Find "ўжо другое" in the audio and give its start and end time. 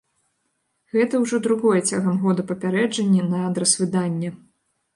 1.25-1.75